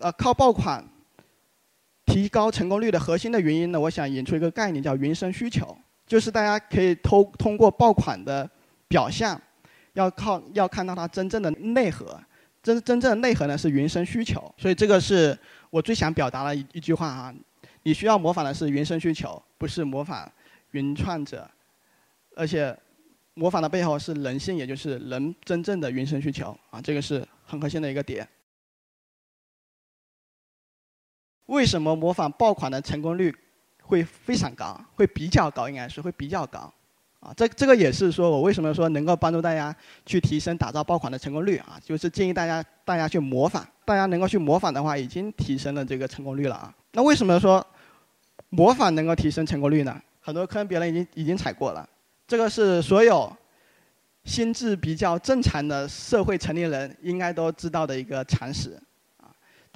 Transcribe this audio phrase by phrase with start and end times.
[0.00, 0.84] 呃，靠爆款
[2.04, 5.76] 提高成功率的核心的原因呢，我想引出一个概念叫原生需求，
[6.06, 8.48] 就是大家可以通通过爆款的
[8.88, 9.40] 表象，
[9.94, 12.20] 要靠要看到它真正的内核，
[12.62, 15.36] 真真正的内核呢是原生需求，所以这个是
[15.70, 17.34] 我最想表达的一一句话啊，
[17.82, 20.30] 你需要模仿的是原生需求，不是模仿
[20.72, 21.50] 原创者，
[22.36, 22.76] 而且
[23.34, 26.56] 模仿的背后是人性，也就是人真正的原生需求。
[26.70, 28.26] 啊，这个是很核心的一个点。
[31.46, 33.34] 为什么模仿爆款的成功率
[33.82, 36.72] 会非常高，会比较高，应该是会比较高，
[37.20, 39.74] 啊，这这个也是说我为什么说能够帮助大家
[40.04, 46.74] 去提升打造爆款的成功率啊，就是建议大家大家去模仿，大家能够去模仿的话，已经提升了这个成功率了啊。
[46.92, 47.64] 那为什么说
[48.48, 50.00] 模仿能够提升成功率呢？
[50.20, 51.88] 很多坑别人已经已经踩过了，
[52.26, 53.32] 这个是所有
[54.24, 58.76] 心智比较正常的社会成年人应该都知道的一个常识。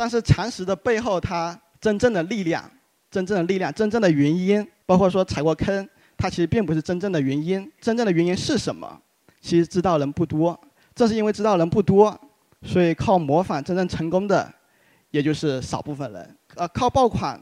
[0.00, 2.64] 但是常识的背后，它真正的力量、
[3.10, 7.70] 真正的力量、真正的原因，包括说踩过坑，它其实并不是真正的原因。
[7.82, 8.98] 真正的原因是什么？
[9.42, 10.58] 其实知道人不多。
[10.94, 12.18] 正是因为知道人不多，
[12.62, 14.50] 所以靠模仿真正成功的，
[15.10, 16.36] 也就是少部分人。
[16.54, 17.38] 呃，靠爆款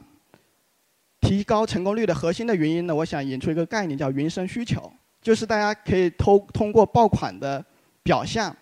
[1.21, 7.63] 提高成功率的核心的原因呢，我想引出一个概念叫原生需求，就是大家可以通通过爆款的
[8.03, 8.53] 表象，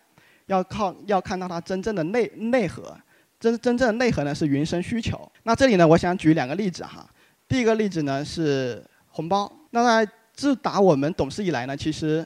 [0.46, 2.96] 要靠要看到它真正的内内核。
[3.40, 5.32] 真真正的内核呢是原生需求。
[5.44, 7.08] 那这里呢，我想举两个例子哈。
[7.48, 9.52] 第一个例子呢是红包。
[9.72, 12.26] 那在自打我们懂事以来呢，其实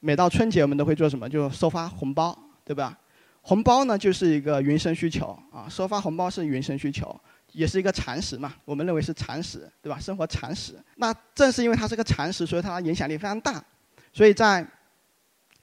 [0.00, 1.28] 每到春节我们都会做什么？
[1.28, 2.98] 就收发红包，对吧？
[3.42, 7.18] 红包呢就是一个原生需求啊，收发红包是原生需求，
[7.52, 8.54] 也是一个常识嘛。
[8.64, 9.98] 我们认为是常识，对吧？
[9.98, 10.74] 生活常识。
[10.96, 13.62] 那正是因为它是个常识，所以它影响力非常大。
[14.12, 14.66] 所以在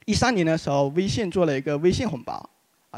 [0.06, 2.50] 一三年的时候，微信做了一个微信红包。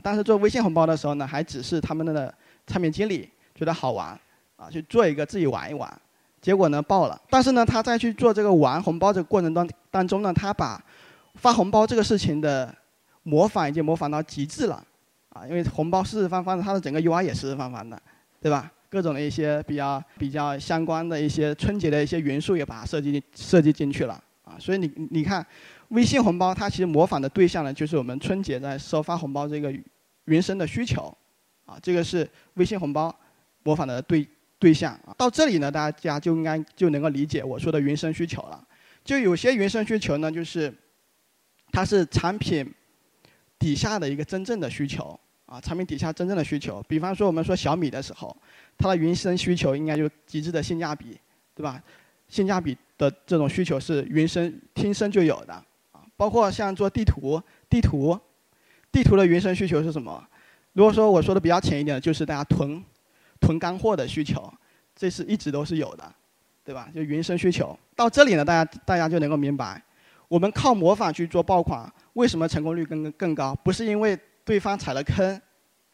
[0.01, 2.33] 当时做微信红包的时候呢，还只是他们的
[2.65, 4.19] 产品经理觉得好玩，
[4.55, 6.01] 啊，去做一个自己玩一玩，
[6.41, 7.21] 结果呢爆了。
[7.29, 10.81] 但是呢，他在去做这个玩红包这个过程当当中呢，他把
[11.35, 12.73] 发红包这个事情的
[13.23, 14.83] 模仿已经模仿到极致了，
[15.29, 18.01] 啊，因为红包四四方方的，它的整个 UI 也四四方方的，
[18.41, 18.71] 对吧？
[18.89, 24.17] 各种的一些比较比较相关的一些春节的一些元素也把它设计设计进去了，
[24.59, 25.45] 所以你你看。
[25.91, 29.73] 微信红包，它其实模仿的对象呢，就是我们春节在收发红包这个
[30.25, 31.17] 原生的需求，
[31.65, 33.17] 啊，这个是微信红包
[33.63, 34.27] 模仿的对
[34.59, 34.91] 对象。
[35.05, 35.15] 啊。
[35.17, 38.61] 到这里呢，大家就应该就能够理解我说的原生需求了。
[39.05, 40.73] 就有些原生需求呢，就是
[41.71, 42.69] 它是产品
[43.57, 46.83] 底下的一个真正的需求，啊，产品底下真正的需求。
[46.89, 48.35] 比方说，我们说小米的时候，
[48.77, 51.17] 它的原生需求应该就极致的性价比，
[51.55, 51.81] 对吧？
[52.27, 55.53] 性价比的这种需求是原生天生就有的。
[55.53, 55.63] 啊
[56.17, 57.39] 包括像做地图，
[57.69, 58.19] 地图，
[58.91, 60.27] 地图的原生需求是什么？
[60.73, 62.83] 如果说我说的比较浅一点，就是大家囤
[63.39, 64.51] 囤干货的需求，
[64.95, 66.11] 这是一直都是有的，
[66.65, 66.89] 对吧？
[66.93, 67.77] 就原生需求。
[67.95, 69.79] 到这里呢，大家大家就能够明白，
[70.27, 73.53] 我们靠模仿去做爆款，为什么成功率更更高？
[73.63, 75.39] 不是因为对方踩了坑，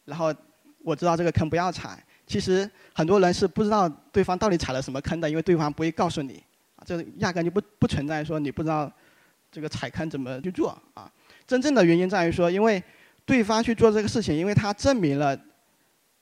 [0.06, 0.34] 然后
[0.82, 2.02] 我知道这个坑不要踩。
[2.34, 6.42] 其实很多人是不知道对方到底踩了什么坑的，因为对方不会告诉你，
[6.74, 8.92] 啊，这压根就不不存在说你不知道。
[9.52, 11.08] 这个踩坑怎么去做啊？
[11.46, 12.82] 真正的原因在于说，因为
[13.24, 15.40] 对方去做这个事情，因为他证明了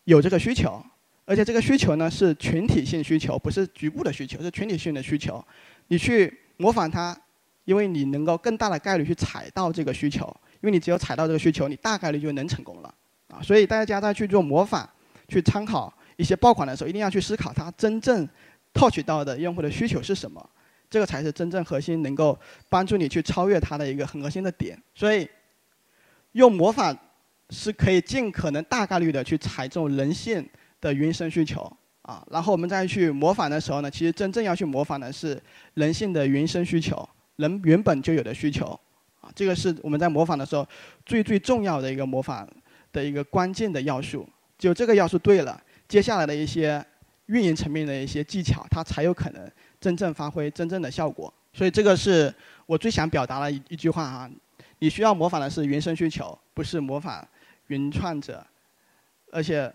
[0.04, 0.84] 有这个需求，
[1.24, 5.42] 而且这个需求呢是群体性需求，不是局部的需求，是群体性的需求。
[5.86, 7.18] 你去模仿他，
[7.64, 10.26] 因为你能够更大的概率去踩到这个需求，
[10.60, 12.94] 因为你只有踩到这个需求，你大概率就能成功了
[13.28, 13.40] 啊。
[13.42, 14.86] 所以大家在去做模仿、
[15.26, 15.90] 去参考
[16.22, 18.26] 一些爆款的时候，一定要去思考它真正
[18.72, 20.48] 套取到的用户的需求是什么。
[20.88, 22.38] 这个才是真正核心，能够
[22.68, 24.80] 帮助你去超越它的一个很核心的点。
[24.94, 25.28] 所以，
[26.32, 26.96] 用模仿
[27.50, 30.48] 是可以尽可能大概率的去踩中人性
[30.80, 31.60] 的原生需求
[32.02, 32.24] 啊。
[32.30, 35.42] 然后我们再去模仿的时候呢，其实真正要去模仿的是
[35.74, 38.78] 人性的原生需求，人原本就有的需求
[39.20, 39.28] 啊。
[39.34, 40.64] 这个是我们在模仿的时候
[41.04, 42.46] 最最重要的一个模仿
[42.92, 44.28] 的一个关键的要素。
[44.58, 45.60] 就这个要素对了，
[45.92, 46.82] 接下来的一些
[47.26, 49.52] 运营层面的一些技巧，它才有可能。
[49.78, 52.34] 真正发挥真正的效果，所以这个是
[52.64, 54.30] 我最想表达的一一句话啊。
[54.78, 57.28] 你需要模仿的是原生需求，不是模仿
[57.66, 58.42] 原创者，
[59.30, 59.70] 而且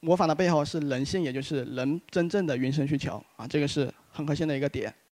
[0.00, 4.92] 模仿的背后是人性，也就是人真正的原生需求啊，这个是很核心的一个点。